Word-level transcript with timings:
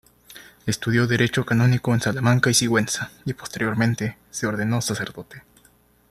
Estudió 0.65 1.05
derecho 1.05 1.45
canónico 1.45 1.93
en 1.93 2.01
Salamanca 2.01 2.49
y 2.49 2.55
Sigüenza 2.55 3.11
y 3.23 3.33
posteriormente 3.33 4.17
se 4.31 4.47
ordenó 4.47 4.81
sacerdote. 4.81 5.43